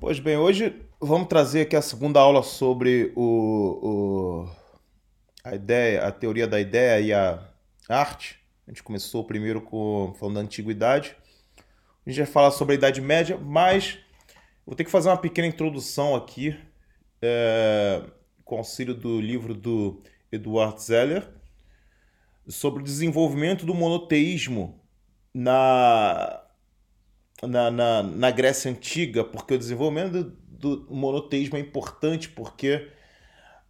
[0.00, 3.20] Pois bem, hoje vamos trazer aqui a segunda aula sobre o,
[3.82, 4.48] o,
[5.44, 7.46] a ideia, a teoria da ideia e a
[7.86, 8.40] arte.
[8.66, 11.14] A gente começou primeiro com falando da antiguidade.
[12.06, 13.98] A gente vai falar sobre a Idade Média, mas
[14.64, 16.58] vou ter que fazer uma pequena introdução aqui
[17.20, 18.02] é,
[18.42, 21.28] com auxílio do livro do Eduard Zeller
[22.48, 24.80] sobre o desenvolvimento do monoteísmo
[25.34, 26.42] na
[27.46, 32.90] na, na, na Grécia Antiga, porque o desenvolvimento do, do monoteísmo é importante, porque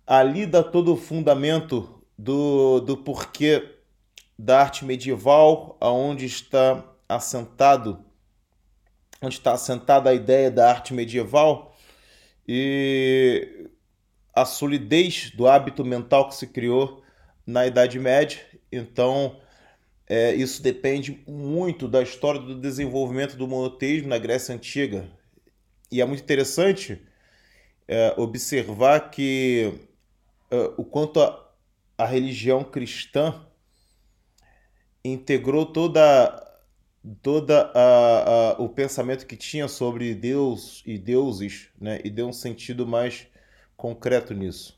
[0.06, 3.76] ali dá todo o fundamento do, do porquê
[4.38, 8.04] da arte medieval, aonde está assentado,
[9.22, 11.76] onde está assentada a ideia da arte medieval
[12.48, 13.68] e
[14.34, 17.02] a solidez do hábito mental que se criou
[17.46, 18.40] na Idade Média.
[18.72, 19.40] Então,
[20.10, 25.08] é, isso depende muito da história do desenvolvimento do monoteísmo na Grécia Antiga.
[25.88, 27.00] E é muito interessante
[27.86, 29.72] é, observar que
[30.50, 31.52] é, o quanto a,
[31.96, 33.46] a religião cristã
[35.04, 36.44] integrou toda
[37.22, 42.32] toda a, a, o pensamento que tinha sobre Deus e deuses, né, e deu um
[42.32, 43.28] sentido mais
[43.76, 44.76] concreto nisso.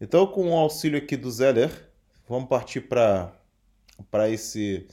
[0.00, 1.70] Então, com o auxílio aqui do Zeller,
[2.28, 3.40] vamos partir para
[4.10, 4.86] para esse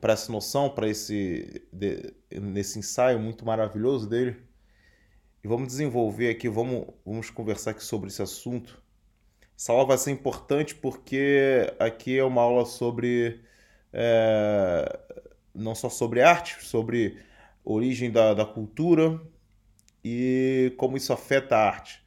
[0.00, 4.36] para essa noção, para esse de, nesse ensaio muito maravilhoso dele.
[5.42, 8.82] E vamos desenvolver aqui, vamos, vamos conversar aqui sobre esse assunto.
[9.56, 13.42] Essa aula vai ser importante porque aqui é uma aula sobre
[13.92, 15.00] é,
[15.54, 17.18] não só sobre arte, sobre
[17.64, 19.20] origem da, da cultura
[20.02, 22.02] e como isso afeta a arte.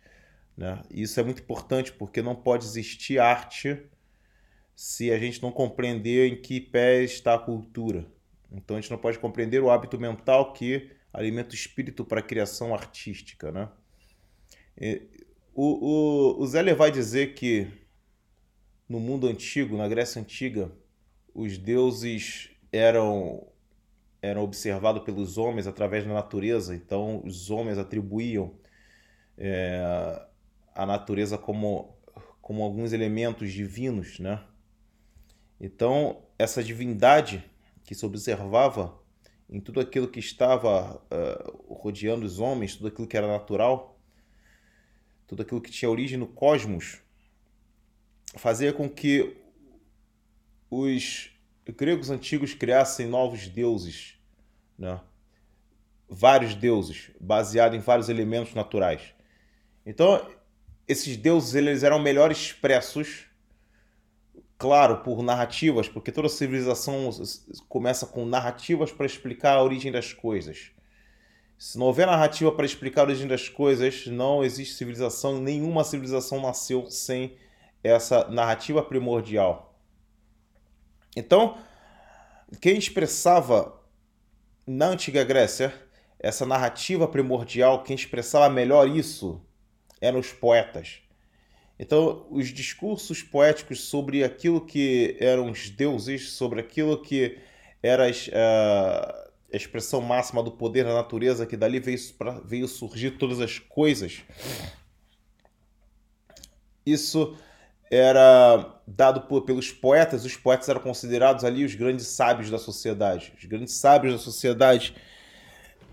[0.55, 0.81] Né?
[0.89, 3.79] E isso é muito importante porque não pode existir arte
[4.77, 8.05] se a gente não compreender em que pé está a cultura.
[8.51, 12.23] Então a gente não pode compreender o hábito mental que alimenta o espírito para a
[12.23, 13.51] criação artística.
[13.51, 13.67] Né?
[15.55, 17.67] O, o, o vai dizer que
[18.87, 20.71] no mundo antigo, na Grécia Antiga,
[21.33, 23.47] os deuses eram
[24.21, 28.53] eram observados pelos homens através da natureza, então os homens atribuíam
[29.37, 30.27] é,
[30.75, 31.97] a natureza como,
[32.41, 34.43] como alguns elementos divinos, né?
[35.59, 37.43] Então, essa divindade
[37.83, 38.97] que se observava
[39.49, 43.99] em tudo aquilo que estava uh, rodeando os homens, tudo aquilo que era natural,
[45.25, 47.01] tudo aquilo que tinha origem no cosmos,
[48.35, 49.37] fazia com que
[50.69, 51.31] os
[51.77, 54.17] gregos antigos criassem novos deuses,
[54.77, 54.99] né?
[56.09, 59.13] vários deuses, baseados em vários elementos naturais.
[59.85, 60.29] Então,
[60.87, 63.25] esses deuses eles eram melhor expressos
[64.57, 67.09] claro, por narrativas, porque toda civilização
[67.69, 70.71] começa com narrativas para explicar a origem das coisas.
[71.57, 76.41] Se não houver narrativa para explicar a origem das coisas, não existe civilização, nenhuma civilização
[76.41, 77.35] nasceu sem
[77.83, 79.75] essa narrativa primordial.
[81.15, 81.57] Então,
[82.61, 83.81] quem expressava
[84.65, 85.73] na antiga Grécia
[86.19, 89.41] essa narrativa primordial, quem expressava melhor isso
[90.01, 91.01] eram os poetas.
[91.79, 97.37] Então, os discursos poéticos sobre aquilo que eram os deuses, sobre aquilo que
[97.83, 101.99] era a expressão máxima do poder da natureza, que dali veio,
[102.45, 104.23] veio surgir todas as coisas,
[106.85, 107.35] isso
[107.91, 110.25] era dado por, pelos poetas.
[110.25, 113.33] Os poetas eram considerados ali os grandes sábios da sociedade.
[113.37, 114.95] Os grandes sábios da sociedade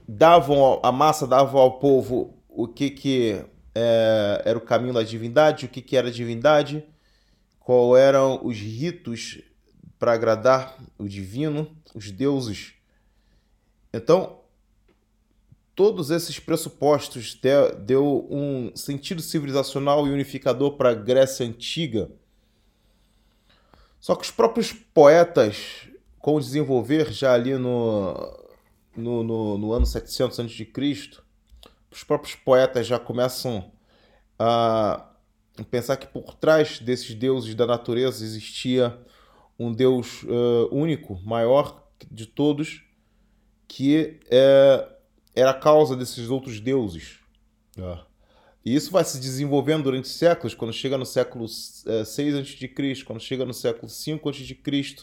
[0.06, 5.66] davam a massa, davam ao povo o que que é, era o caminho da divindade,
[5.66, 6.84] o que, que era divindade,
[7.58, 9.42] qual eram os ritos
[9.98, 12.74] para agradar o divino, os deuses.
[13.92, 14.40] Então,
[15.74, 17.38] todos esses pressupostos
[17.84, 22.10] deu, um sentido civilizacional e unificador para a Grécia Antiga.
[23.98, 25.88] Só que os próprios poetas,
[26.18, 28.14] com o desenvolver já ali no,
[28.94, 31.23] no, no, no ano 700 a.C.,
[31.94, 33.70] os próprios poetas já começam
[34.38, 35.10] a
[35.70, 38.98] pensar que por trás desses deuses da natureza existia
[39.56, 42.82] um Deus uh, único, maior de todos,
[43.68, 44.88] que é,
[45.34, 47.20] era a causa desses outros deuses.
[47.78, 47.98] É.
[48.64, 53.20] E isso vai se desenvolvendo durante séculos, quando chega no século 6 uh, a.C., quando
[53.20, 54.96] chega no século 5 a.C.,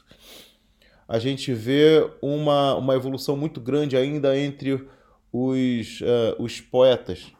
[1.07, 4.87] a gente vê uma, uma evolução muito grande ainda entre
[5.31, 7.31] os, uh, os poetas.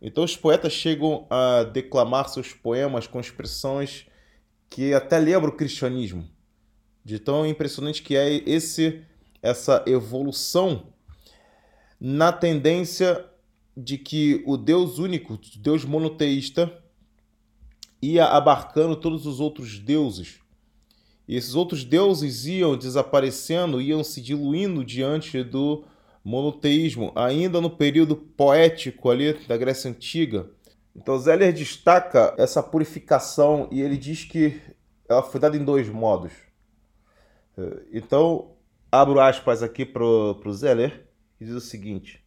[0.00, 4.06] Então os poetas chegam a declamar seus poemas com expressões
[4.68, 6.28] que até lembram o cristianismo.
[7.04, 9.02] De tão impressionante que é esse
[9.42, 10.86] essa evolução
[12.00, 13.26] na tendência
[13.76, 16.80] de que o Deus único, Deus monoteísta,
[18.00, 20.40] ia abarcando todos os outros deuses.
[21.26, 25.84] E esses outros deuses iam desaparecendo, iam se diluindo diante do
[26.24, 30.50] monoteísmo, ainda no período poético ali da Grécia Antiga.
[30.94, 34.60] Então Zeller destaca essa purificação e ele diz que
[35.08, 36.32] ela foi dada em dois modos.
[37.92, 38.52] Então,
[38.90, 41.06] abro aspas aqui para o Zeller,
[41.38, 42.22] que diz o seguinte: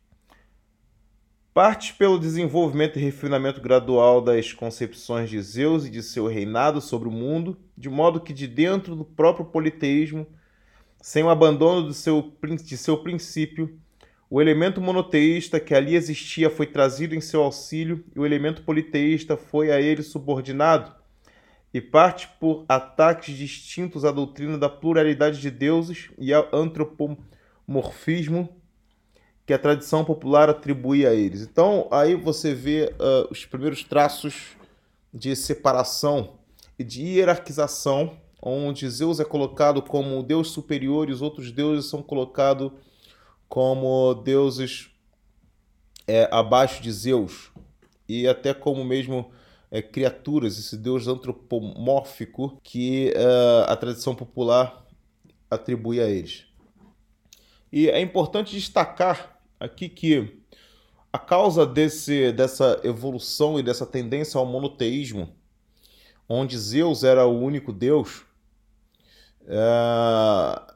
[1.53, 7.07] Parte pelo desenvolvimento e refinamento gradual das concepções de Zeus e de seu reinado sobre
[7.07, 10.27] o mundo, de modo que de dentro do próprio politeísmo,
[11.01, 12.33] sem o abandono do seu,
[12.63, 13.79] de seu princípio,
[14.35, 19.37] o elemento monoteísta que ali existia foi trazido em seu auxílio e o elemento politeísta
[19.37, 20.93] foi a ele subordinado,
[21.73, 28.49] e parte por ataques distintos à doutrina da pluralidade de deuses e ao antropomorfismo
[29.45, 31.41] que a tradição popular atribui a eles.
[31.41, 34.57] Então, aí você vê uh, os primeiros traços
[35.13, 36.39] de separação
[36.77, 41.89] e de hierarquização, onde Zeus é colocado como o deus superior e os outros deuses
[41.89, 42.73] são colocados
[43.47, 44.89] como deuses
[46.07, 47.51] é, abaixo de Zeus,
[48.07, 49.31] e até como mesmo
[49.71, 54.85] é, criaturas, esse deus antropomórfico que uh, a tradição popular
[55.49, 56.45] atribui a eles.
[57.71, 60.41] E é importante destacar aqui que
[61.11, 65.33] a causa desse, dessa evolução e dessa tendência ao monoteísmo,
[66.27, 68.23] onde Zeus era o único Deus,
[69.47, 70.74] é,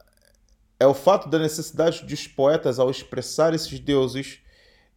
[0.80, 4.38] é o fato da necessidade dos poetas, ao expressar esses deuses,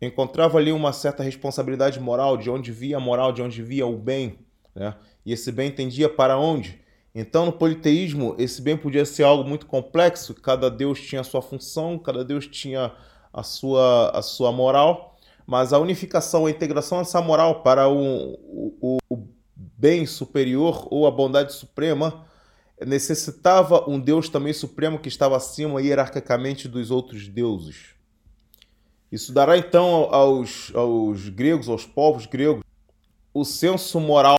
[0.02, 3.98] encontrava ali uma certa responsabilidade moral, de onde via a moral, de onde via o
[3.98, 4.40] bem.
[4.74, 4.96] Né?
[5.26, 6.82] E esse bem tendia para onde?
[7.14, 11.42] Então, no politeísmo, esse bem podia ser algo muito complexo, cada deus tinha a sua
[11.42, 12.94] função, cada deus tinha
[13.32, 18.40] a sua, a sua moral, mas a unificação, a integração dessa moral para o,
[18.82, 22.26] o, o bem superior ou a bondade suprema
[22.82, 27.94] necessitava um Deus também supremo que estava acima hierarquicamente dos outros deuses.
[29.12, 32.64] Isso dará então aos, aos gregos, aos povos gregos,
[33.34, 34.38] o senso moral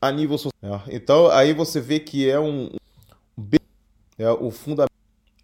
[0.00, 0.82] a nível social.
[0.88, 2.70] Então aí você vê que é um
[4.18, 4.92] é o fundamento,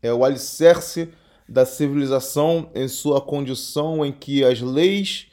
[0.03, 1.13] é o alicerce
[1.49, 5.29] da civilização em sua condição em que as leis,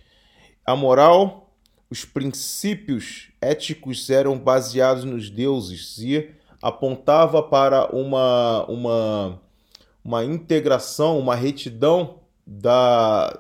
[0.66, 1.52] a moral,
[1.90, 6.30] os princípios éticos eram baseados nos deuses e
[6.62, 9.42] apontava para uma, uma,
[10.04, 13.36] uma integração, uma retidão da,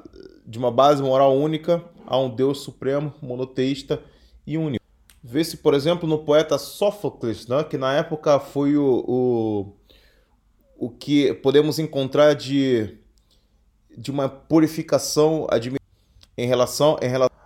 [0.45, 4.01] de uma base moral única a um Deus supremo, monoteísta
[4.45, 4.83] e único.
[5.23, 9.81] Vê-se, por exemplo, no poeta Sófocles, né, que na época foi o, o
[10.81, 12.97] o que podemos encontrar de,
[13.95, 15.45] de uma purificação
[16.35, 17.38] em relação, em relação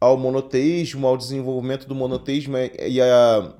[0.00, 3.52] ao monoteísmo, ao desenvolvimento do monoteísmo e a,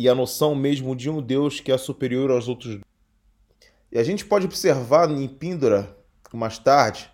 [0.00, 2.78] e a noção mesmo de um Deus que é superior aos outros.
[3.92, 5.94] E a gente pode observar em Píndora,
[6.32, 7.10] mais tarde,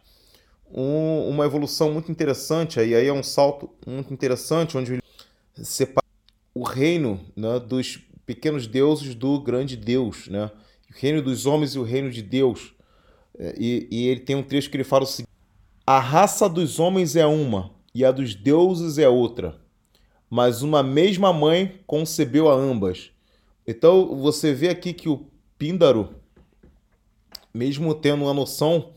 [0.73, 5.03] um, uma evolução muito interessante, e aí é um salto muito interessante, onde
[5.56, 6.06] separa
[6.55, 10.49] o reino né, dos pequenos deuses do grande Deus, né?
[10.88, 12.73] o reino dos homens e o reino de Deus.
[13.37, 15.33] É, e, e ele tem um trecho que ele fala o seguinte:
[15.85, 19.61] A raça dos homens é uma e a dos deuses é outra,
[20.30, 23.11] mas uma mesma mãe concebeu a ambas.
[23.66, 25.26] Então você vê aqui que o
[25.59, 26.14] Píndaro,
[27.52, 28.92] mesmo tendo uma noção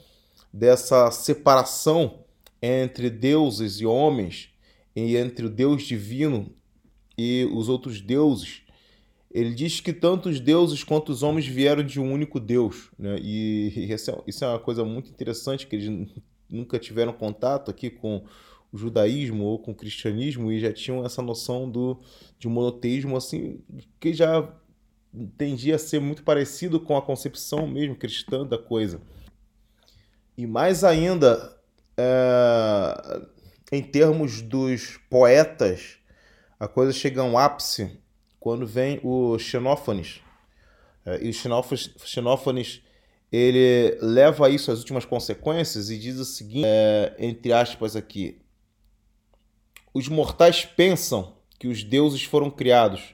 [0.52, 2.20] dessa separação
[2.62, 4.50] entre deuses e homens,
[4.96, 6.52] e entre o Deus divino
[7.18, 8.64] e os outros deuses,
[9.32, 12.90] ele diz que tanto os deuses quanto os homens vieram de um único Deus.
[12.98, 13.18] Né?
[13.22, 13.94] E
[14.28, 16.10] isso é uma coisa muito interessante, que eles
[16.50, 18.24] nunca tiveram contato aqui com
[18.72, 22.00] o judaísmo ou com o cristianismo e já tinham essa noção do,
[22.38, 23.62] de monoteísmo assim,
[24.00, 24.48] que já
[25.38, 29.02] tendia a ser muito parecido com a concepção mesmo cristã da coisa.
[30.38, 31.58] E mais ainda,
[31.98, 33.22] é,
[33.72, 35.98] em termos dos poetas,
[36.60, 38.00] a coisa chega a um ápice
[38.40, 40.22] quando vem o Xenófanes.
[41.06, 42.84] É, e o Xenófanes, Xenófanes
[43.32, 48.42] ele leva isso às últimas consequências e diz o seguinte, é, entre aspas aqui,
[50.00, 53.14] os mortais pensam que os deuses foram criados,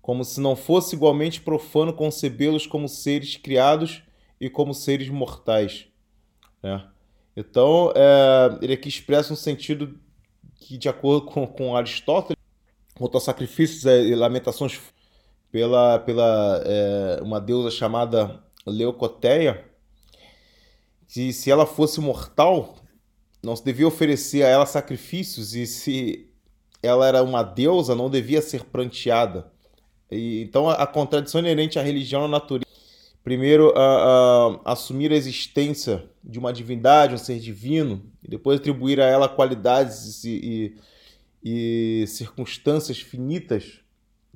[0.00, 4.02] como se não fosse igualmente profano concebê-los como seres criados
[4.40, 5.86] e como seres mortais.
[6.62, 6.86] Né?
[7.36, 9.98] Então, é, ele aqui expressa um sentido
[10.56, 12.40] que, de acordo com, com Aristóteles,
[12.94, 14.80] quanto a sacrifícios e lamentações
[15.50, 19.64] pela, pela é, uma deusa chamada Leucoteia,
[21.08, 22.76] que se ela fosse mortal,
[23.42, 26.26] não se devia oferecer a ela sacrifícios e se
[26.82, 29.50] ela era uma deusa, não devia ser pranteada.
[30.10, 32.68] E, então a, a, contradição inerente à religião na natureza.
[33.22, 39.00] Primeiro, a, a, assumir a existência de uma divindade, um ser divino, e depois atribuir
[39.00, 40.74] a ela qualidades e,
[41.44, 43.80] e, e circunstâncias finitas,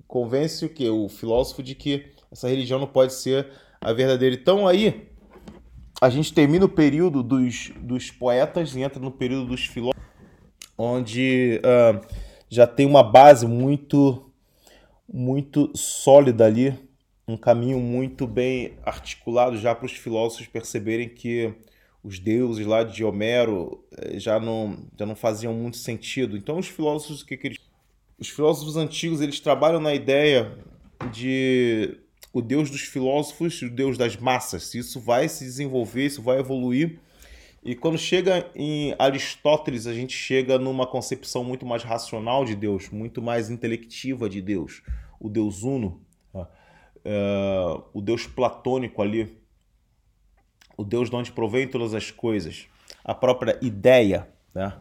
[0.06, 0.88] convence o que?
[0.88, 3.48] O filósofo de que essa religião não pode ser
[3.80, 4.34] a verdadeira.
[4.34, 5.08] Então aí
[6.04, 10.04] a gente termina o período dos, dos poetas e entra no período dos filósofos,
[10.76, 12.06] onde uh,
[12.46, 14.30] já tem uma base muito,
[15.10, 16.78] muito sólida ali,
[17.26, 21.54] um caminho muito bem articulado já para os filósofos perceberem que
[22.02, 26.36] os deuses lá de Homero eh, já não, já não faziam muito sentido.
[26.36, 27.58] Então os filósofos, que, que eles...
[28.18, 30.54] Os filósofos antigos, eles trabalham na ideia
[31.10, 31.98] de
[32.34, 34.74] o Deus dos filósofos, o Deus das massas.
[34.74, 36.98] Isso vai se desenvolver, isso vai evoluir.
[37.62, 42.90] E quando chega em Aristóteles, a gente chega numa concepção muito mais racional de Deus,
[42.90, 44.82] muito mais intelectiva de Deus.
[45.20, 46.02] O Deus Uno,
[47.04, 49.38] é, o Deus platônico ali,
[50.76, 52.66] o Deus de onde provém todas as coisas,
[53.04, 54.28] a própria ideia.
[54.52, 54.76] Né?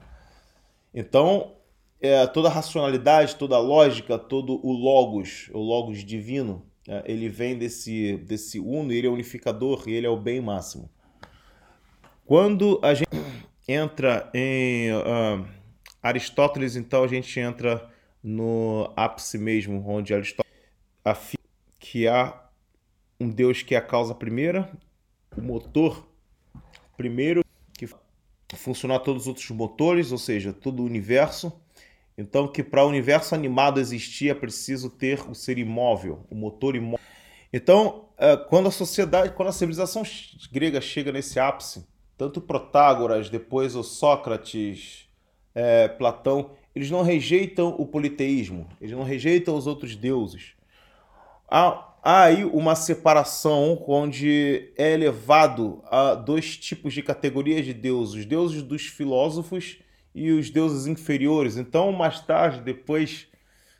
[0.91, 1.53] Então,
[2.01, 6.65] é, toda a racionalidade, toda a lógica, todo o logos, o logos divino,
[7.05, 10.89] ele vem desse, desse uno, ele é unificador ele é o bem máximo.
[12.25, 13.09] Quando a gente
[13.67, 15.45] entra em uh,
[16.01, 17.89] Aristóteles, então a gente entra
[18.21, 20.61] no ápice mesmo, onde Aristóteles
[21.03, 21.43] afirma
[21.79, 22.49] que há
[23.19, 24.71] um Deus que é a causa primeira,
[25.37, 26.07] o motor
[26.97, 27.43] primeiro,
[27.77, 27.87] que
[28.55, 31.51] funcionar todos os outros motores, ou seja, todo o universo,
[32.17, 36.75] então, que para o universo animado existir é preciso ter o ser imóvel, o motor
[36.75, 36.99] imóvel.
[37.51, 40.03] Então, é, quando a sociedade, quando a civilização
[40.51, 41.85] grega chega nesse ápice,
[42.17, 45.07] tanto Protágoras, depois o Sócrates,
[45.55, 50.53] é, Platão, eles não rejeitam o politeísmo, eles não rejeitam os outros deuses.
[51.47, 58.15] Há, há aí uma separação onde é elevado a dois tipos de categorias de deuses:
[58.15, 59.82] os deuses dos filósofos
[60.13, 61.57] e os deuses inferiores.
[61.57, 63.27] Então, mais tarde, depois,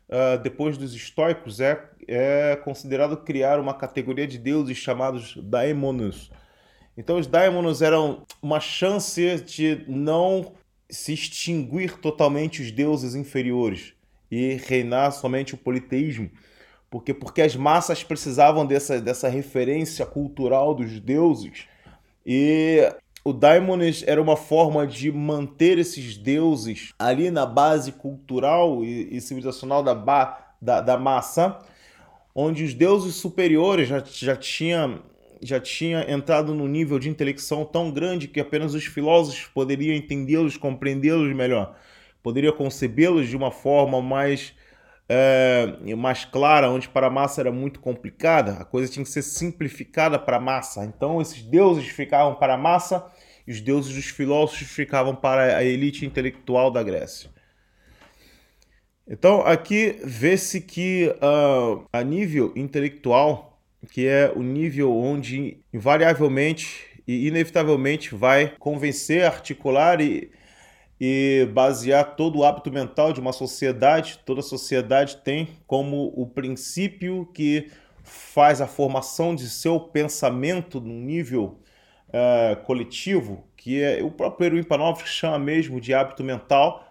[0.10, 6.32] uh, depois dos estoicos, é, é considerado criar uma categoria de deuses chamados daimonos.
[6.98, 10.54] Então, os daimonos eram uma chance de não
[10.90, 13.94] se extinguir totalmente os deuses inferiores
[14.30, 16.30] e reinar somente o politeísmo.
[16.90, 21.68] Porque, porque as massas precisavam dessa, dessa referência cultural dos deuses
[22.24, 29.15] e o Daimones era uma forma de manter esses deuses ali na base cultural e,
[29.15, 29.94] e civilizacional da,
[30.62, 31.58] da, da, massa,
[32.36, 35.01] onde os deuses superiores já, já tinham
[35.42, 40.56] já tinha entrado num nível de intelecção tão grande que apenas os filósofos poderiam entendê-los,
[40.56, 41.75] compreendê-los melhor,
[42.22, 44.53] poderiam concebê-los de uma forma mais
[45.07, 49.22] é, mais clara, onde para a massa era muito complicada, a coisa tinha que ser
[49.22, 50.86] simplificada para a massa.
[50.86, 53.05] Então esses deuses ficavam para a massa
[53.45, 57.29] e os deuses dos filósofos ficavam para a elite intelectual da Grécia.
[59.07, 67.27] Então aqui vê-se que uh, a nível intelectual, que é o nível onde invariavelmente e
[67.27, 70.31] inevitavelmente vai convencer, articular e
[71.00, 74.20] e basear todo o hábito mental de uma sociedade.
[74.26, 77.70] Toda sociedade tem como o princípio que
[78.04, 81.60] faz a formação de seu pensamento no nível
[82.10, 86.86] uh, coletivo, que é o próprio Erwin Panofsky chama mesmo de hábito mental.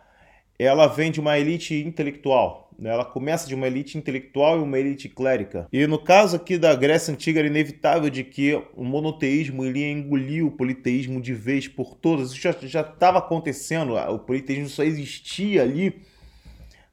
[0.59, 2.62] Ela vem de uma elite intelectual.
[2.79, 2.91] Né?
[2.91, 5.67] Ela começa de uma elite intelectual e uma elite clérica.
[5.73, 10.47] E no caso aqui da Grécia Antiga era inevitável de que o monoteísmo iria engolir
[10.47, 12.33] o politeísmo de vez por todas.
[12.33, 16.03] Isso já estava acontecendo, o politeísmo só existia ali.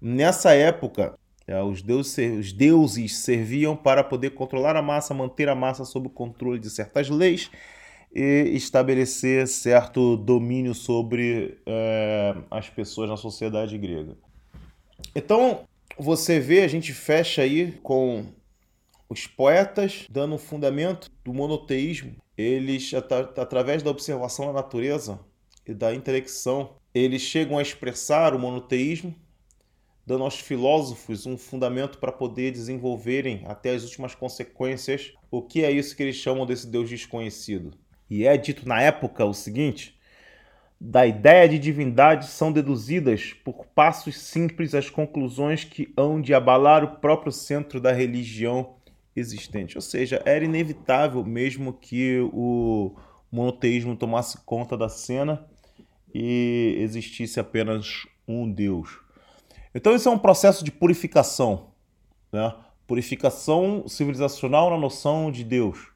[0.02, 1.18] Nessa época,
[1.50, 6.08] é, os deuses, os deuses serviam para poder controlar a massa, manter a massa sob
[6.08, 7.50] o controle de certas leis
[8.14, 14.16] e estabelecer certo domínio sobre é, as pessoas na sociedade grega.
[15.16, 18.26] Então, você vê, a gente fecha aí com
[19.10, 22.16] os poetas dando um fundamento do monoteísmo.
[22.38, 22.92] Eles,
[23.38, 25.20] através da observação da natureza
[25.68, 29.14] e da intelecção, eles chegam a expressar o monoteísmo,
[30.06, 35.72] dando aos filósofos um fundamento para poder desenvolverem até as últimas consequências o que é
[35.72, 37.72] isso que eles chamam desse Deus desconhecido.
[38.10, 39.99] E é dito na época o seguinte:
[40.80, 46.84] da ideia de divindade são deduzidas por passos simples as conclusões que hão de abalar
[46.84, 48.76] o próprio centro da religião
[49.14, 49.78] existente.
[49.78, 52.96] Ou seja, era inevitável mesmo que o
[53.30, 55.46] monoteísmo tomasse conta da cena
[56.14, 59.00] e existisse apenas um Deus.
[59.76, 61.72] Então, isso é um processo de purificação,
[62.32, 62.56] né?
[62.88, 65.90] purificação civilizacional na noção de Deus.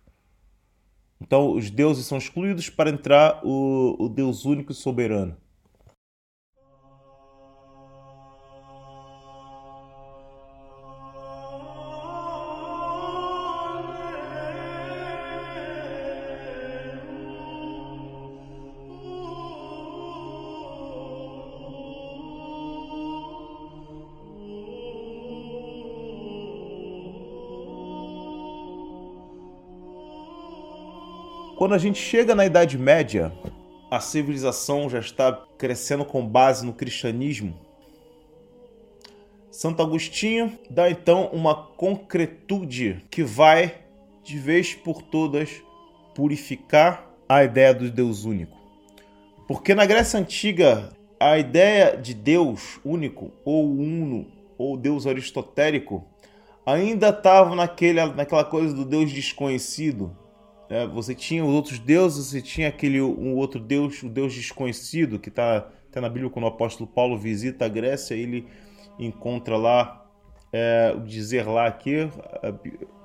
[1.22, 5.38] Então, os deuses são excluídos para entrar o, o Deus único e soberano.
[31.64, 33.32] Quando a gente chega na Idade Média,
[33.90, 37.58] a civilização já está crescendo com base no cristianismo.
[39.50, 43.76] Santo Agostinho dá então uma concretude que vai,
[44.26, 45.64] de vez por todas,
[46.14, 48.58] purificar a ideia do Deus único.
[49.48, 54.28] Porque na Grécia Antiga, a ideia de Deus único, ou uno,
[54.58, 56.04] ou Deus aristotélico,
[56.66, 60.14] ainda estava naquela coisa do Deus desconhecido,
[60.74, 65.20] é, você tinha os outros deuses, você tinha aquele um outro deus, o deus desconhecido,
[65.20, 68.48] que está até na Bíblia quando o apóstolo Paulo visita a Grécia, ele
[68.98, 70.04] encontra lá
[70.52, 72.10] é, dizer lá aqui,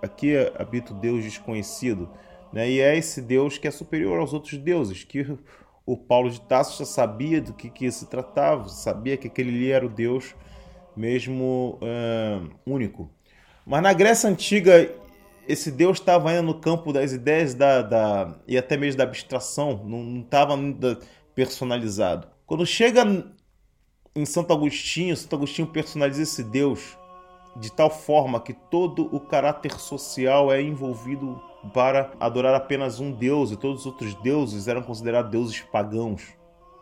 [0.00, 2.08] aqui habita o Deus desconhecido.
[2.54, 2.70] Né?
[2.70, 5.26] E é esse Deus que é superior aos outros deuses, que
[5.84, 9.70] o Paulo de Tarso já sabia do que, que se tratava, sabia que aquele ali
[9.70, 10.34] era o Deus
[10.96, 13.10] mesmo é, único.
[13.66, 14.90] Mas na Grécia Antiga
[15.48, 19.82] esse Deus estava ainda no campo das ideias da, da, e até mesmo da abstração,
[19.82, 20.98] não estava ainda
[21.34, 22.28] personalizado.
[22.46, 23.02] Quando chega
[24.14, 26.98] em Santo Agostinho, Santo Agostinho personaliza esse Deus
[27.56, 31.40] de tal forma que todo o caráter social é envolvido
[31.72, 36.28] para adorar apenas um Deus e todos os outros deuses eram considerados deuses pagãos.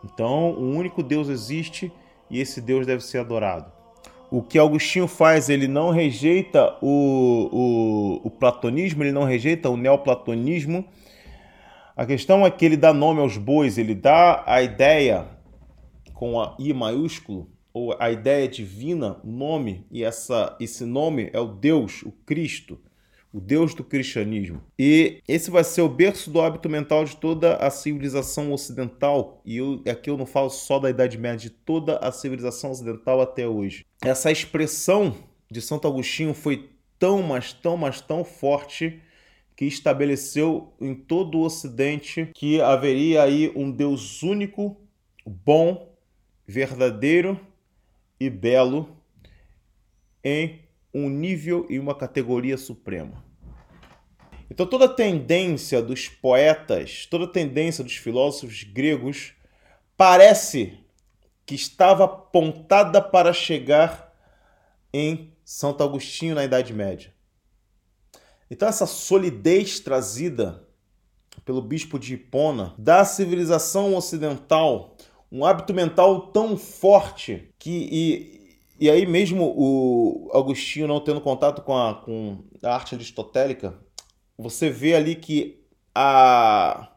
[0.05, 1.93] Então, um único Deus existe
[2.29, 3.76] e esse Deus deve ser adorado
[4.31, 9.77] o que Agostinho faz, ele não rejeita o, o, o, platonismo, ele não rejeita o
[9.77, 10.85] neoplatonismo.
[11.97, 15.27] A questão é que ele dá nome aos bois, ele dá a ideia
[16.13, 21.47] com a I maiúsculo, ou a ideia divina, nome, e essa, esse nome é o
[21.47, 22.79] Deus, o Cristo
[23.33, 24.63] o Deus do cristianismo.
[24.79, 29.43] E esse vai ser o berço do hábito mental de toda a civilização ocidental.
[29.45, 33.21] E eu, aqui eu não falo só da Idade Média, de toda a civilização ocidental
[33.21, 33.85] até hoje.
[34.03, 35.15] Essa expressão
[35.51, 39.01] de Santo Agostinho foi tão, mas tão, mas tão forte
[39.55, 44.77] que estabeleceu em todo o Ocidente que haveria aí um Deus único,
[45.25, 45.95] bom,
[46.47, 47.41] verdadeiro
[48.21, 48.97] e belo
[50.23, 50.66] em
[50.99, 53.23] um nível e uma categoria suprema.
[54.49, 59.35] Então toda a tendência dos poetas, toda a tendência dos filósofos gregos
[59.95, 60.79] parece
[61.45, 64.11] que estava apontada para chegar
[64.91, 67.13] em Santo Agostinho na Idade Média.
[68.51, 70.67] Então essa solidez trazida
[71.45, 74.97] pelo bispo de Hipona da civilização ocidental,
[75.31, 78.36] um hábito mental tão forte que
[78.79, 83.75] e, aí mesmo o Agostinho não tendo contato com a, com a arte aristotélica,
[84.37, 85.63] você vê ali que
[85.95, 86.91] a,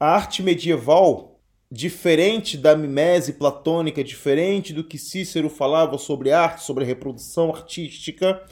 [0.00, 6.84] a arte medieval, diferente da mimese platônica, diferente do que Cícero falava sobre arte, sobre
[6.84, 8.42] reprodução artística,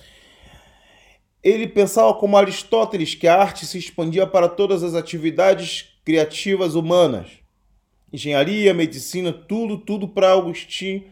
[1.42, 7.26] ele pensava como Aristóteles que a arte se expandia para todas as atividades criativas humanas.
[8.12, 11.04] Engenharia, medicina, tudo, tudo para Agostinho,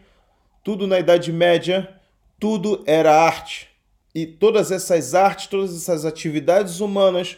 [0.63, 2.01] tudo na Idade Média,
[2.39, 3.69] tudo era arte
[4.15, 7.37] e todas essas artes, todas essas atividades humanas,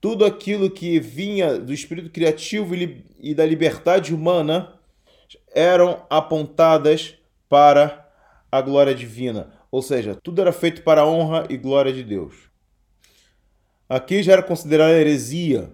[0.00, 4.74] tudo aquilo que vinha do espírito criativo e da liberdade humana
[5.52, 7.14] eram apontadas
[7.48, 8.08] para
[8.50, 9.52] a glória divina.
[9.70, 12.34] Ou seja, tudo era feito para a honra e glória de Deus.
[13.88, 15.72] Aqui já era considerada heresia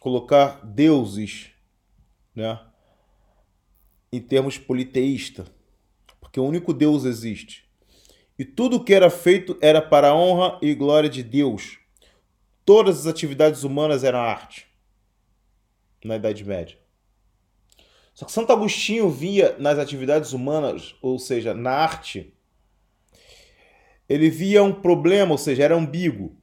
[0.00, 1.50] colocar deuses
[2.34, 2.60] né,
[4.12, 5.46] em termos politeísta,
[6.34, 7.64] porque o único Deus existe.
[8.36, 11.78] E tudo o que era feito era para a honra e glória de Deus.
[12.64, 14.66] Todas as atividades humanas eram arte
[16.04, 16.76] na Idade Média.
[18.12, 22.34] Só que Santo Agostinho via nas atividades humanas, ou seja, na arte,
[24.08, 26.36] ele via um problema, ou seja, era ambíguo.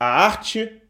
[0.00, 0.80] A arte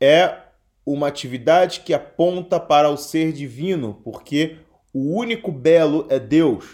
[0.00, 0.42] é
[0.84, 4.58] uma atividade que aponta para o ser divino, porque
[4.94, 6.64] o único belo é Deus.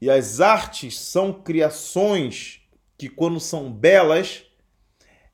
[0.00, 2.62] E as artes são criações
[2.96, 4.44] que, quando são belas,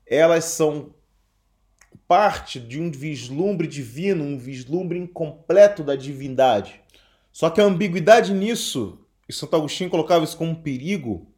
[0.04, 0.92] elas são
[2.08, 6.80] parte de um vislumbre divino, um vislumbre incompleto da divindade.
[7.32, 11.28] Só que a ambiguidade nisso, e Santo Agostinho colocava isso como um perigo,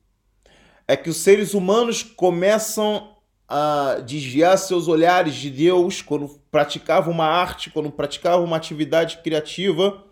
[0.89, 7.27] é que os seres humanos começam a desviar seus olhares de Deus quando praticavam uma
[7.27, 10.06] arte, quando praticavam uma atividade criativa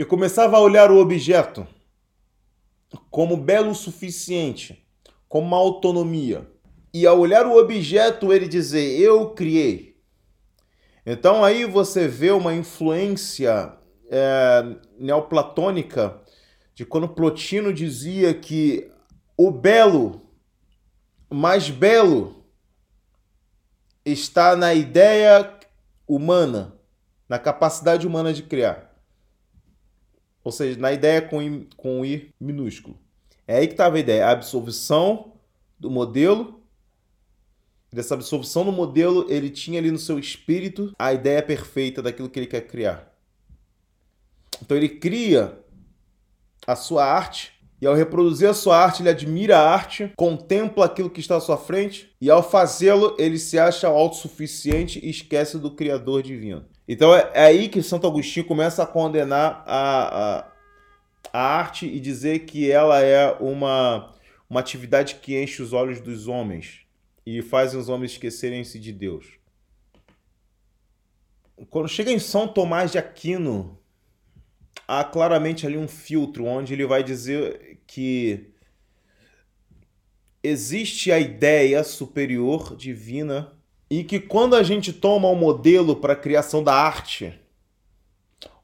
[0.00, 1.68] e começava a olhar o objeto
[3.10, 4.82] como belo o suficiente,
[5.28, 6.50] como uma autonomia.
[6.90, 10.00] E ao olhar o objeto, ele dizer: Eu criei.
[11.04, 13.74] Então aí você vê uma influência
[14.10, 16.18] é, neoplatônica
[16.74, 18.90] de quando Plotino dizia que
[19.36, 20.22] o belo,
[21.28, 22.42] mais belo,
[24.02, 25.58] está na ideia
[26.08, 26.74] humana,
[27.28, 28.89] na capacidade humana de criar.
[30.42, 32.98] Ou seja, na ideia com I, com I minúsculo.
[33.46, 35.34] É aí que estava a ideia, a absorção
[35.78, 36.62] do modelo.
[37.92, 42.38] Dessa absorção do modelo, ele tinha ali no seu espírito a ideia perfeita daquilo que
[42.38, 43.12] ele quer criar.
[44.62, 45.58] Então ele cria
[46.66, 51.08] a sua arte e ao reproduzir a sua arte, ele admira a arte, contempla aquilo
[51.08, 55.70] que está à sua frente, e ao fazê-lo, ele se acha autossuficiente e esquece do
[55.70, 56.66] Criador divino.
[56.92, 60.52] Então é, é aí que Santo Agostinho começa a condenar a, a,
[61.32, 64.12] a arte e dizer que ela é uma,
[64.50, 66.80] uma atividade que enche os olhos dos homens
[67.24, 69.38] e faz os homens esquecerem-se de Deus.
[71.68, 73.78] Quando chega em São Tomás de Aquino,
[74.88, 78.52] há claramente ali um filtro onde ele vai dizer que
[80.42, 83.59] existe a ideia superior divina
[83.90, 87.36] e que quando a gente toma um modelo para a criação da arte,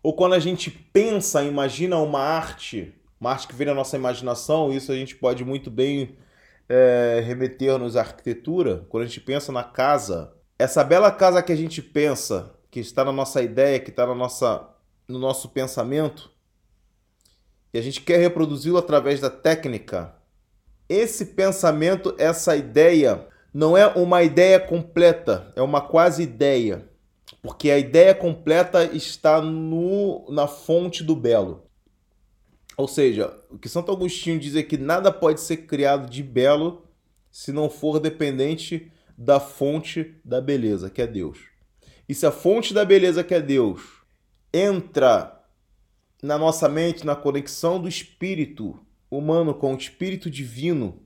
[0.00, 4.72] ou quando a gente pensa, imagina uma arte, uma arte que vem da nossa imaginação,
[4.72, 6.16] isso a gente pode muito bem
[6.68, 11.56] é, remeter-nos à arquitetura, quando a gente pensa na casa, essa bela casa que a
[11.56, 14.68] gente pensa, que está na nossa ideia, que está na nossa,
[15.08, 16.30] no nosso pensamento,
[17.74, 20.14] e a gente quer reproduzi-lo através da técnica,
[20.88, 23.26] esse pensamento, essa ideia,
[23.56, 26.86] não é uma ideia completa, é uma quase ideia.
[27.40, 31.64] Porque a ideia completa está no, na fonte do belo.
[32.76, 36.86] Ou seja, o que Santo Agostinho diz é que nada pode ser criado de belo
[37.30, 41.38] se não for dependente da fonte da beleza, que é Deus.
[42.06, 43.80] E se a fonte da beleza, que é Deus,
[44.52, 45.42] entra
[46.22, 48.78] na nossa mente, na conexão do espírito
[49.10, 51.05] humano com o espírito divino,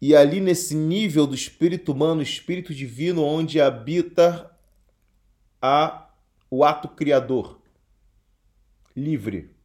[0.00, 4.50] e ali nesse nível do espírito humano, espírito divino, onde habita
[5.60, 6.08] a,
[6.50, 7.60] o ato criador,
[8.96, 9.56] livre.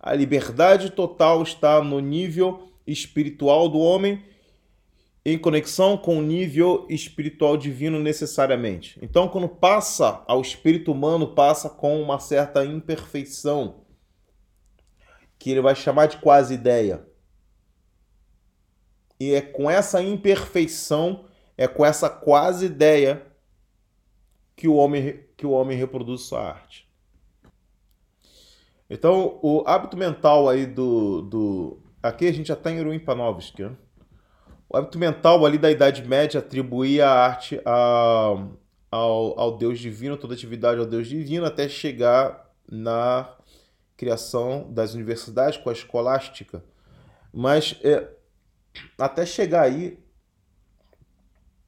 [0.00, 4.22] A liberdade total está no nível espiritual do homem,
[5.24, 8.96] em conexão com o nível espiritual divino necessariamente.
[9.02, 13.82] Então, quando passa ao espírito humano, passa com uma certa imperfeição,
[15.38, 17.04] que ele vai chamar de quase ideia.
[19.18, 21.24] E é com essa imperfeição,
[21.56, 23.22] é com essa quase ideia
[24.54, 26.86] que o homem, que o homem reproduz sua arte.
[28.88, 31.22] Então, o hábito mental aí do.
[31.22, 33.64] do aqui a gente já está em Ruim Panovski.
[33.64, 33.72] Né?
[34.68, 38.46] O hábito mental ali da Idade Média atribuía a arte a,
[38.90, 43.28] ao, ao Deus divino, toda atividade ao Deus divino, até chegar na
[43.96, 46.62] criação das universidades com a escolástica.
[47.32, 48.08] Mas é,
[48.98, 49.98] até chegar aí,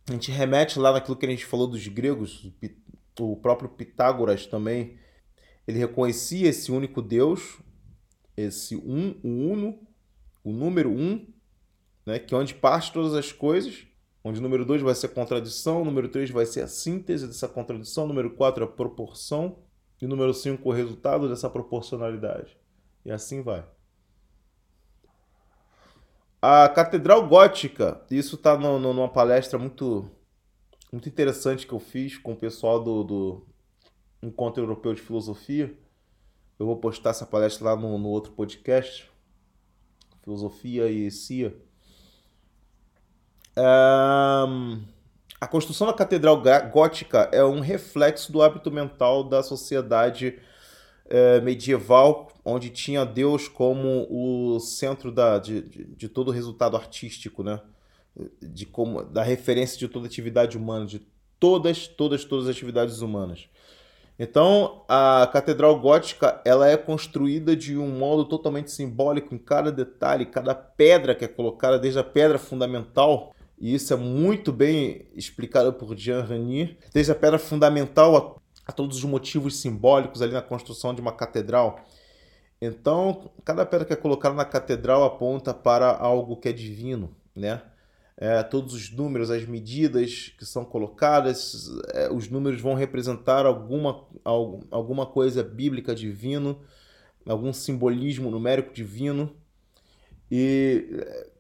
[0.08, 2.50] a gente remete lá naquilo que a gente falou dos gregos,
[3.18, 4.98] o próprio Pitágoras também,
[5.66, 7.58] ele reconhecia esse único Deus,
[8.36, 9.86] esse um, o uno,
[10.42, 11.26] o número um,
[12.06, 13.86] né, que é onde parte todas as coisas,
[14.24, 17.26] onde o número 2 vai ser a contradição, o número 3 vai ser a síntese
[17.26, 19.58] dessa contradição, o número 4 é a proporção,
[20.00, 22.56] e o número 5 o resultado dessa proporcionalidade.
[23.04, 23.64] E assim vai.
[26.40, 30.08] A Catedral Gótica, isso está numa palestra muito,
[30.92, 33.46] muito interessante que eu fiz com o pessoal do, do
[34.22, 35.76] Encontro Europeu de Filosofia.
[36.56, 39.10] Eu vou postar essa palestra lá no, no outro podcast,
[40.22, 41.56] Filosofia e CIA.
[43.56, 44.84] Um,
[45.40, 50.38] a construção da Catedral Gótica é um reflexo do hábito mental da sociedade
[51.08, 56.76] é, medieval, onde tinha Deus como o centro da, de, de, de, todo o resultado
[56.76, 57.60] artístico, né?
[58.40, 61.06] de como, da referência de toda atividade humana, de
[61.38, 63.48] todas, todas, todas as atividades humanas.
[64.18, 70.26] Então, a Catedral Gótica ela é construída de um modo totalmente simbólico em cada detalhe,
[70.26, 75.72] cada pedra que é colocada, desde a pedra fundamental, e isso é muito bem explicado
[75.72, 78.37] por Jean Ranier, desde a pedra fundamental
[78.68, 81.84] a, todos os motivos simbólicos ali na construção de uma catedral.
[82.60, 87.62] Então, cada pedra que é colocada na catedral aponta para algo que é divino, né?
[88.20, 94.04] É, todos os números, as medidas que são colocadas, é, os números vão representar alguma,
[94.24, 96.60] alguma coisa bíblica divino,
[97.24, 99.36] algum simbolismo numérico divino
[100.28, 100.84] e,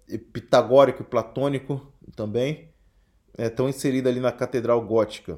[0.08, 2.68] e pitagórico e platônico também
[3.36, 5.36] estão inseridos ali na catedral gótica.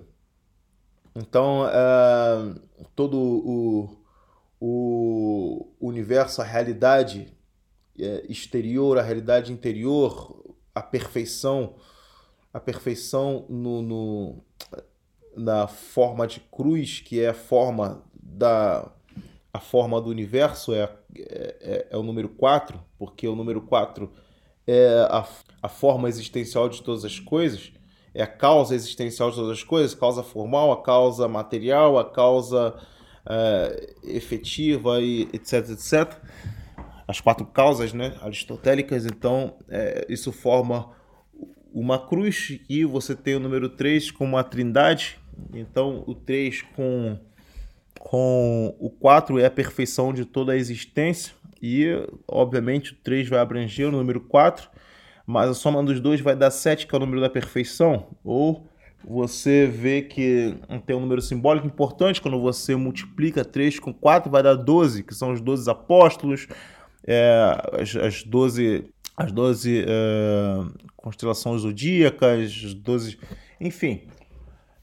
[1.14, 2.54] Então, é,
[2.94, 3.96] todo o,
[4.60, 7.32] o universo, a realidade
[7.98, 11.74] é, exterior, a realidade interior, a perfeição,
[12.52, 14.44] a perfeição no, no,
[15.36, 18.90] na forma de cruz, que é a forma da
[19.52, 24.08] a forma do universo é, é, é o número 4, porque o número 4
[24.64, 25.26] é a,
[25.62, 27.72] a forma existencial de todas as coisas,
[28.14, 32.74] é a causa existencial de todas as coisas, causa formal, a causa material, a causa
[33.28, 36.16] é, efetiva e etc, etc.
[37.06, 40.90] As quatro causas né, aristotélicas, então é, isso forma
[41.72, 45.18] uma cruz e você tem o número 3 com uma trindade,
[45.54, 47.18] então o 3 com,
[47.98, 51.34] com o 4 é a perfeição de toda a existência.
[51.62, 51.86] E
[52.26, 54.70] obviamente o 3 vai abranger o número 4,
[55.30, 58.66] mas a soma dos dois vai dar 7, que é o número da perfeição, ou
[59.04, 64.42] você vê que tem um número simbólico importante, quando você multiplica 3 com 4, vai
[64.42, 66.48] dar 12, que são os 12 apóstolos,
[67.06, 68.84] é, as, as 12,
[69.16, 70.64] as 12 é,
[70.96, 73.16] constelações zodíacas, as 12,
[73.60, 74.02] enfim.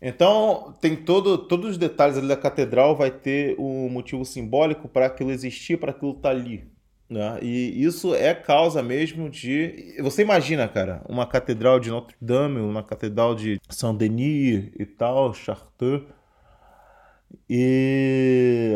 [0.01, 4.87] Então, tem todo, todos os detalhes ali da catedral, vai ter o um motivo simbólico
[4.87, 6.76] para aquilo existir, para aquilo estar tá ali.
[7.09, 7.39] Né?
[7.41, 9.95] E isso é causa mesmo de.
[10.01, 16.03] Você imagina, cara, uma catedral de Notre Dame, uma catedral de Saint-Denis e tal, Chartreux.
[17.49, 18.73] E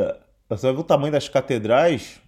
[0.47, 2.21] você vai ver o tamanho das catedrais.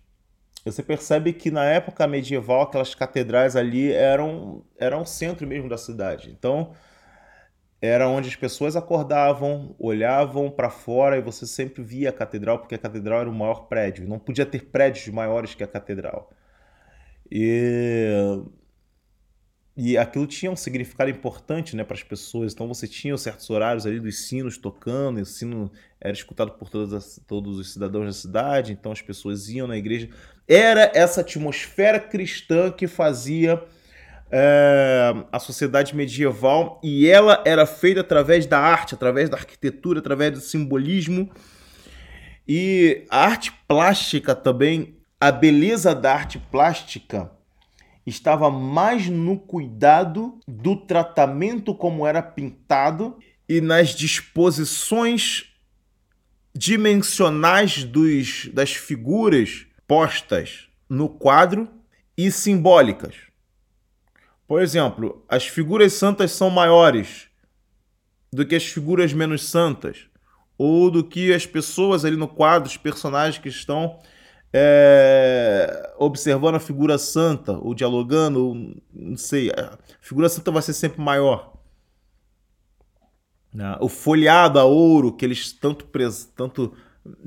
[0.66, 5.78] Você percebe que na época medieval aquelas catedrais ali eram, eram o centro mesmo da
[5.78, 6.30] cidade.
[6.32, 6.72] Então
[7.86, 12.76] era onde as pessoas acordavam, olhavam para fora e você sempre via a catedral, porque
[12.76, 14.08] a catedral era o maior prédio.
[14.08, 16.32] Não podia ter prédios maiores que a catedral.
[17.30, 18.42] E,
[19.76, 22.54] e aquilo tinha um significado importante né, para as pessoas.
[22.54, 25.70] Então você tinha certos horários ali dos sinos tocando, e o sino
[26.00, 29.76] era escutado por todas as, todos os cidadãos da cidade, então as pessoas iam na
[29.76, 30.08] igreja.
[30.48, 33.62] Era essa atmosfera cristã que fazia
[34.36, 40.32] é, a sociedade medieval e ela era feita através da arte, através da arquitetura, através
[40.32, 41.30] do simbolismo
[42.48, 47.32] e a arte plástica também, a beleza da arte plástica
[48.06, 53.18] estava mais no cuidado do tratamento como era pintado
[53.48, 55.46] e nas disposições
[56.56, 61.70] dimensionais dos, das figuras postas no quadro
[62.18, 63.33] e simbólicas.
[64.54, 67.28] Por exemplo, as figuras santas são maiores
[68.32, 70.06] do que as figuras menos santas,
[70.56, 74.00] ou do que as pessoas ali no quadro, os personagens que estão
[74.54, 78.56] é, observando a figura santa, ou dialogando, ou,
[78.94, 81.58] não sei, a figura santa vai ser sempre maior.
[83.52, 83.76] Né?
[83.82, 85.84] O folheado a ouro que eles tanto,
[86.36, 86.74] tanto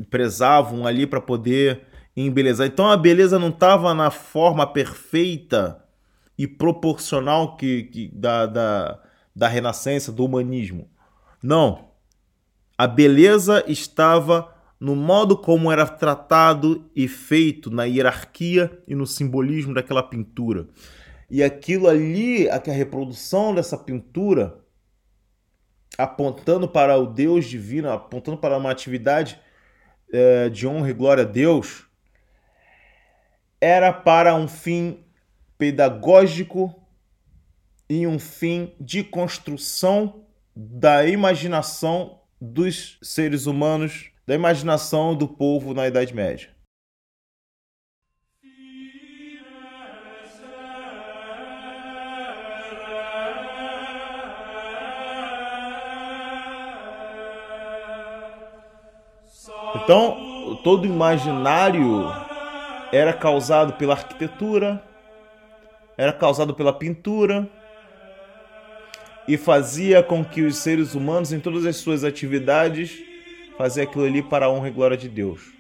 [0.08, 2.68] prezavam ali para poder embelezar.
[2.68, 5.84] Então a beleza não estava na forma perfeita
[6.38, 9.02] e proporcional que, que da, da,
[9.34, 10.90] da renascença, do humanismo.
[11.42, 11.88] Não.
[12.76, 19.72] A beleza estava no modo como era tratado e feito na hierarquia e no simbolismo
[19.72, 20.68] daquela pintura.
[21.30, 24.58] E aquilo ali, a reprodução dessa pintura,
[25.96, 29.40] apontando para o Deus divino, apontando para uma atividade
[30.12, 31.86] é, de honra e glória a Deus,
[33.60, 35.05] era para um fim
[35.58, 36.74] pedagógico
[37.88, 45.86] e um fim de construção da imaginação dos seres humanos, da imaginação do povo na
[45.86, 46.56] Idade Média.
[59.76, 62.06] Então, todo imaginário
[62.92, 64.82] era causado pela arquitetura,
[65.96, 67.48] era causado pela pintura
[69.26, 73.02] e fazia com que os seres humanos, em todas as suas atividades,
[73.56, 75.52] fazia aquilo ali para a honra e glória de Deus.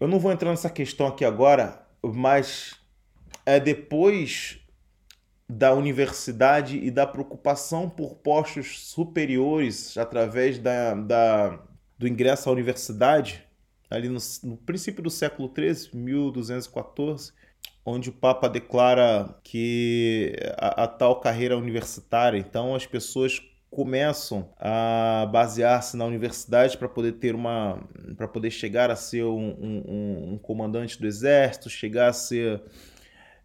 [0.00, 2.76] Eu não vou entrar nessa questão aqui agora, mas
[3.44, 4.58] é depois
[5.48, 11.60] da universidade e da preocupação por postos superiores através da, da
[11.98, 13.42] do ingresso à universidade,
[13.88, 17.32] ali no, no princípio do século XIII, 1214,
[17.84, 23.40] onde o Papa declara que a, a tal carreira universitária, então as pessoas
[23.70, 27.78] começam a basear-se na universidade para poder ter uma
[28.16, 32.62] para poder chegar a ser um, um, um, comandante do exército chegar a ser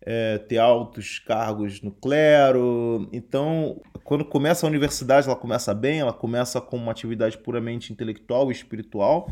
[0.01, 3.09] é, ter altos cargos no clero.
[3.11, 8.49] Então quando começa a universidade ela começa bem ela começa com uma atividade puramente intelectual
[8.49, 9.29] e espiritual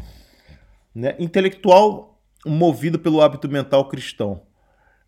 [0.93, 1.15] né?
[1.17, 4.41] Intelectual movido pelo hábito mental cristão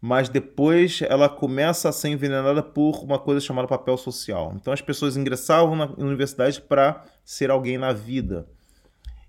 [0.01, 4.51] mas depois ela começa a ser envenenada por uma coisa chamada papel social.
[4.55, 8.47] Então as pessoas ingressavam na universidade para ser alguém na vida.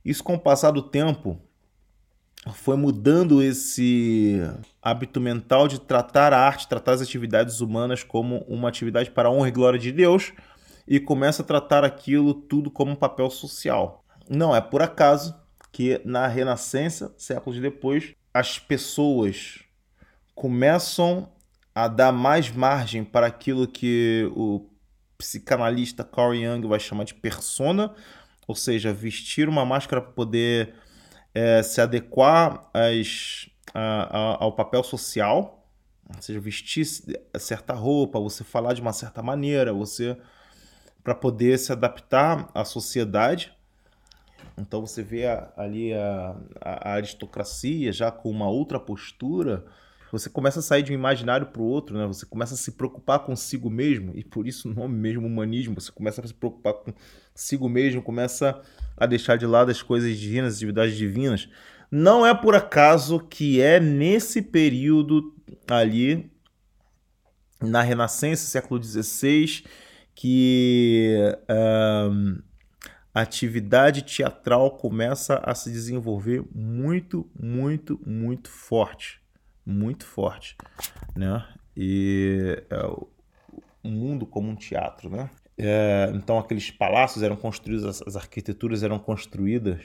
[0.03, 1.39] Isso, com o passar do tempo,
[2.55, 4.41] foi mudando esse
[4.81, 9.33] hábito mental de tratar a arte, tratar as atividades humanas como uma atividade para a
[9.33, 10.33] honra e glória de Deus
[10.89, 14.03] e começa a tratar aquilo tudo como um papel social.
[14.29, 15.37] Não é por acaso
[15.71, 19.62] que na Renascença, séculos depois, as pessoas
[20.35, 21.31] começam
[21.75, 24.67] a dar mais margem para aquilo que o
[25.17, 27.95] psicanalista Carl Jung vai chamar de persona,
[28.47, 30.75] ou seja, vestir uma máscara para poder
[31.35, 35.67] é, se adequar às, a, a, ao papel social,
[36.15, 36.85] ou seja, vestir
[37.39, 40.17] certa roupa, você falar de uma certa maneira, você
[41.03, 43.53] para poder se adaptar à sociedade.
[44.59, 45.25] Então você vê
[45.57, 49.65] ali a, a aristocracia já com uma outra postura,
[50.13, 52.07] você começa a sair de um imaginário para o outro, né?
[52.07, 55.91] Você começa a se preocupar consigo mesmo, e por isso o nome mesmo humanismo, você
[55.91, 56.75] começa a se preocupar
[57.35, 58.61] consigo mesmo, começa
[58.95, 61.49] a deixar de lado as coisas divinas, as atividades divinas.
[61.91, 65.35] Não é por acaso que é nesse período
[65.67, 66.31] ali,
[67.59, 69.65] na Renascença, século XVI,
[70.15, 71.17] que
[72.11, 72.39] um,
[73.15, 79.22] a atividade teatral começa a se desenvolver muito, muito, muito forte
[79.65, 80.57] muito forte,
[81.17, 81.47] né?
[81.77, 85.31] E é, o mundo como um teatro, né?
[85.59, 89.81] É, então aqueles palácios eram construídos, as, as arquiteturas eram construídas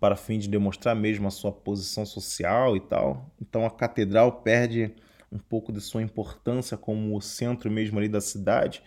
[0.00, 3.30] para fim de demonstrar mesmo a sua posição social e tal.
[3.40, 4.94] Então a catedral perde
[5.30, 8.82] um pouco de sua importância como o centro mesmo ali da cidade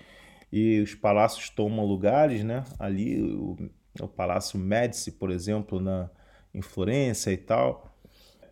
[0.52, 2.64] e os palácios tomam lugares, né?
[2.78, 3.58] Ali o,
[4.00, 6.10] o Palácio Médici, por exemplo, na
[6.54, 7.91] em Florença e tal.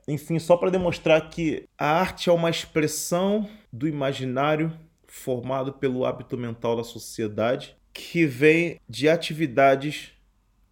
[0.10, 6.36] Enfim, só para demonstrar que a arte é uma expressão do imaginário formado pelo hábito
[6.36, 10.14] mental da sociedade que vem de atividades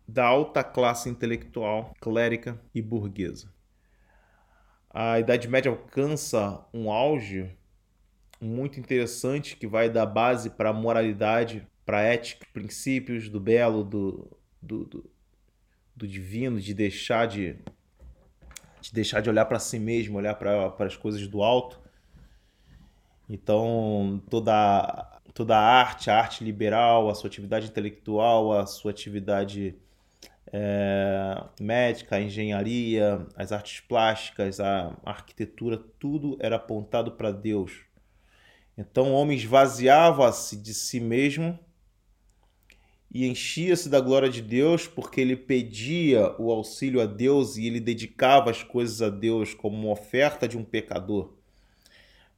[0.07, 3.53] da alta classe intelectual, clérica e burguesa.
[4.89, 7.55] A Idade Média alcança um auge
[8.41, 13.83] muito interessante que vai dar base para a moralidade, para a ética, princípios do belo,
[13.83, 15.11] do, do, do,
[15.95, 17.55] do divino, de deixar de
[18.81, 21.79] de deixar de olhar para si mesmo, olhar para as coisas do alto.
[23.29, 29.75] Então, toda, toda a arte, a arte liberal, a sua atividade intelectual, a sua atividade
[30.51, 37.85] é, médica, a engenharia, as artes plásticas, a arquitetura, tudo era apontado para Deus.
[38.77, 41.59] Então, o homem esvaziava-se de si mesmo
[43.11, 47.79] e enchia-se da glória de Deus porque ele pedia o auxílio a Deus e ele
[47.79, 51.33] dedicava as coisas a Deus como uma oferta de um pecador.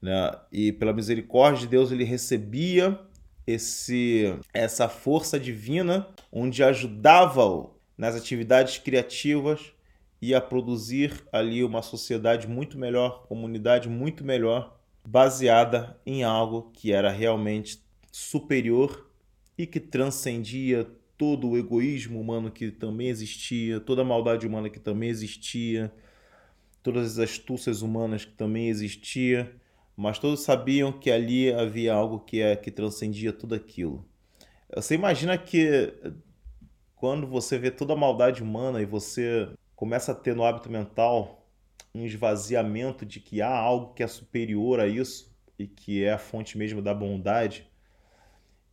[0.02, 0.32] Né?
[0.52, 3.00] E pela misericórdia de Deus ele recebia
[3.46, 9.74] esse essa força divina onde ajudava-o nas atividades criativas
[10.22, 16.92] e a produzir ali uma sociedade muito melhor, comunidade muito melhor, baseada em algo que
[16.92, 19.09] era realmente superior
[19.60, 24.79] e que transcendia todo o egoísmo humano que também existia, toda a maldade humana que
[24.79, 25.92] também existia,
[26.81, 29.54] todas as astúcias humanas que também existia,
[29.98, 34.08] mas todos sabiam que ali havia algo que é que transcendia tudo aquilo.
[34.73, 35.94] Você imagina que
[36.96, 41.46] quando você vê toda a maldade humana e você começa a ter no hábito mental
[41.94, 46.17] um esvaziamento de que há algo que é superior a isso e que é a
[46.17, 47.69] fonte mesmo da bondade,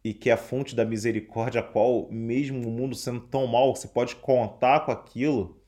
[0.09, 3.74] e que é a fonte da misericórdia, a qual, mesmo o mundo sendo tão mal,
[3.74, 5.61] você pode contar com aquilo.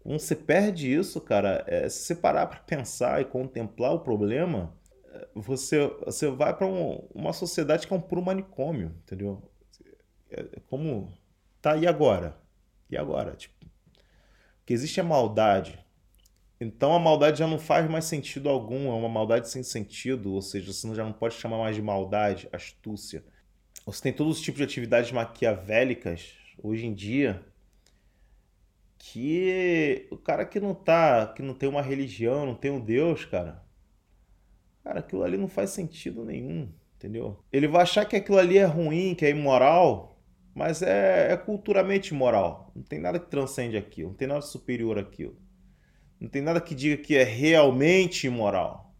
[0.00, 4.72] Quando você perde isso, cara, é, se você parar para pensar e contemplar o problema,
[5.12, 9.42] é, você, você vai para um, uma sociedade que é um puro manicômio, entendeu?
[10.30, 11.12] É, é como.
[11.60, 12.36] Tá, e agora?
[12.90, 13.34] E agora?
[13.36, 13.66] Tipo,
[14.66, 15.84] que existe a maldade
[16.60, 20.42] Então a maldade já não faz mais sentido algum, é uma maldade sem sentido, ou
[20.42, 23.24] seja, você já não pode chamar mais de maldade, astúcia.
[23.92, 27.44] Você tem todos os tipos de atividades maquiavélicas hoje em dia
[28.96, 33.24] que o cara que não tá, que não tem uma religião, não tem um Deus,
[33.24, 33.64] cara,
[34.84, 37.42] cara, aquilo ali não faz sentido nenhum, entendeu?
[37.52, 40.22] Ele vai achar que aquilo ali é ruim, que é imoral,
[40.54, 42.70] mas é, é culturalmente imoral.
[42.76, 45.36] Não tem nada que transcende aquilo, não tem nada superior àquilo.
[46.20, 48.94] Não tem nada que diga que é realmente imoral.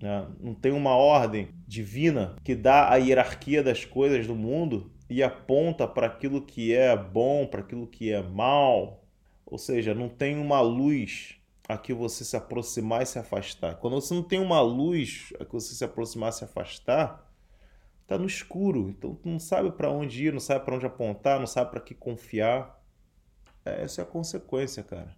[0.00, 0.26] Né?
[0.40, 5.86] Não tem uma ordem divina que dá a hierarquia das coisas do mundo e aponta
[5.86, 9.04] para aquilo que é bom, para aquilo que é mal.
[9.46, 11.36] Ou seja, não tem uma luz
[11.68, 13.76] a que você se aproximar e se afastar.
[13.76, 17.30] Quando você não tem uma luz a que você se aproximar e se afastar,
[18.06, 18.88] tá no escuro.
[18.90, 21.80] Então tu não sabe para onde ir, não sabe para onde apontar, não sabe para
[21.80, 22.82] que confiar.
[23.64, 25.16] É, essa é a consequência, cara.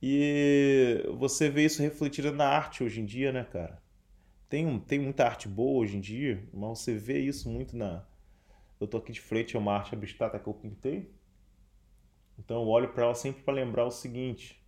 [0.00, 3.82] E você vê isso refletido na arte hoje em dia, né, cara?
[4.48, 8.06] Tem, tem muita arte boa hoje em dia, mas você vê isso muito na.
[8.80, 11.12] Eu tô aqui de frente a uma arte abstrata que eu pintei.
[12.38, 14.64] Então eu olho para ela sempre para lembrar o seguinte.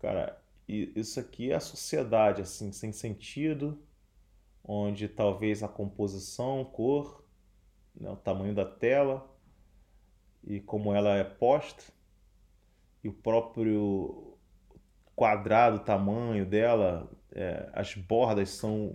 [0.00, 3.78] Cara, isso aqui é a sociedade, assim, sem sentido,
[4.64, 7.24] onde talvez a composição, cor,
[7.94, 9.30] né, o tamanho da tela
[10.42, 11.84] e como ela é posta
[13.04, 14.29] e o próprio
[15.20, 18.94] quadrado, o tamanho dela, é, as bordas são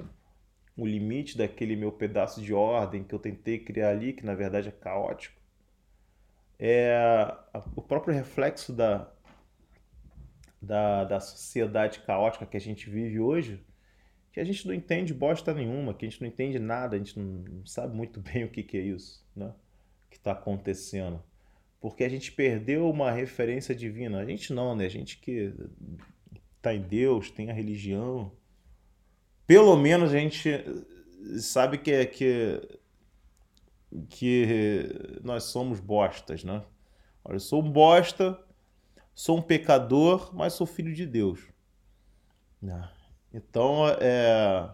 [0.75, 4.69] o limite daquele meu pedaço de ordem que eu tentei criar ali, que na verdade
[4.69, 5.39] é caótico.
[6.57, 7.31] É
[7.75, 9.07] o próprio reflexo da,
[10.59, 13.63] da, da sociedade caótica que a gente vive hoje,
[14.33, 17.19] que a gente não entende bosta nenhuma, que a gente não entende nada, a gente
[17.19, 19.53] não sabe muito bem o que, que é isso, né?
[20.09, 21.23] que está acontecendo
[21.85, 24.19] porque a gente perdeu uma referência divina.
[24.19, 24.87] A gente não, né?
[24.87, 25.53] A gente que
[26.65, 28.31] está em Deus, tem a religião.
[29.45, 30.49] Pelo menos a gente
[31.39, 32.59] sabe que, é, que,
[34.09, 36.63] que nós somos bostas, né?
[37.23, 38.39] Olha, eu sou um bosta,
[39.13, 41.41] sou um pecador, mas sou filho de Deus.
[42.59, 42.89] Né?
[43.31, 44.69] Então, é,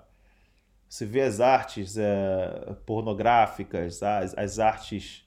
[0.87, 5.25] você vê as artes é, pornográficas, as, as artes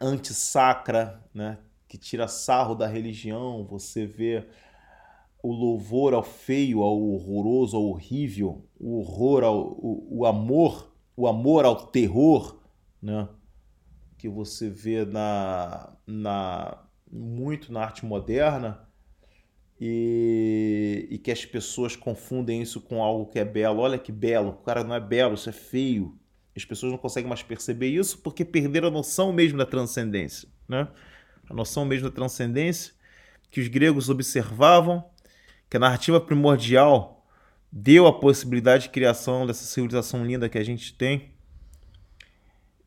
[0.00, 1.58] antissacra, né?
[1.94, 4.48] que tira sarro da religião, você vê
[5.44, 11.28] o louvor ao feio, ao horroroso, ao horrível, o horror ao o, o amor, o
[11.28, 12.62] amor ao terror,
[13.02, 13.28] né?
[14.16, 16.82] que você vê na, na
[17.12, 18.88] muito na arte moderna
[19.78, 23.80] e, e que as pessoas confundem isso com algo que é belo.
[23.80, 26.18] Olha que belo, o cara não é belo, isso é feio.
[26.56, 30.48] As pessoas não conseguem mais perceber isso porque perderam a noção mesmo da transcendência.
[30.66, 30.88] Né?
[31.50, 32.94] A noção mesmo da transcendência
[33.50, 35.04] que os gregos observavam,
[35.74, 37.26] que a narrativa primordial
[37.72, 41.32] deu a possibilidade de criação dessa civilização linda que a gente tem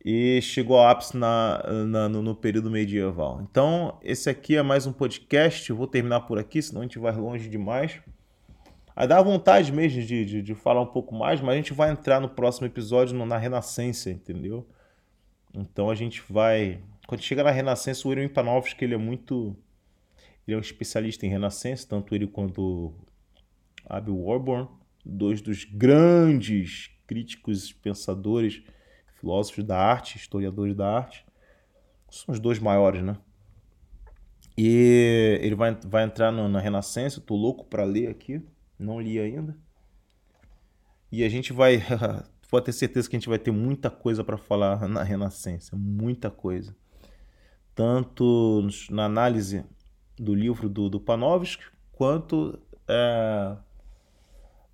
[0.06, 3.42] e chegou ao ápice na, na no, no, período medieval.
[3.42, 5.70] Então, esse aqui é mais um podcast.
[5.70, 8.00] Eu vou terminar por aqui, senão a gente vai longe demais.
[8.96, 11.92] Aí dá vontade mesmo de, de, de, falar um pouco mais, mas a gente vai
[11.92, 14.66] entrar no próximo episódio na Renascença, entendeu?
[15.54, 16.80] Então a gente vai.
[17.06, 19.58] Quando chega na Renascença, o Irwin Panofsky ele é muito.
[20.48, 22.94] Ele é um especialista em Renascença, tanto ele quanto
[23.86, 24.70] Abel Warburn,
[25.06, 28.64] dois dos grandes críticos, pensadores,
[29.20, 31.26] filósofos da arte, historiadores da arte.
[32.10, 33.18] São os dois maiores, né?
[34.58, 38.42] E ele vai, vai entrar no, na Renascença, tô louco para ler aqui
[38.80, 39.58] não li ainda.
[41.12, 41.82] E a gente vai.
[42.50, 46.32] Pode ter certeza que a gente vai ter muita coisa para falar na Renascença, muita
[46.32, 46.76] coisa.
[47.76, 49.66] Tanto na análise
[50.18, 53.56] do livro do, do Panofsky, quanto é,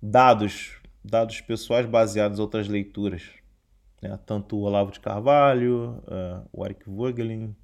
[0.00, 3.22] dados, dados pessoais baseados em outras leituras.
[4.00, 4.18] Né?
[4.26, 7.54] Tanto o Olavo de Carvalho, é, o Eric Vogelin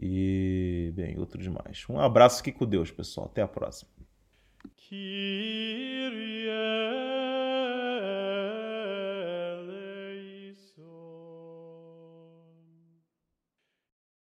[0.00, 1.84] e, bem, outros mais.
[1.88, 3.26] Um abraço aqui com Deus, pessoal.
[3.26, 3.90] Até a próxima.
[4.76, 6.48] Kyrie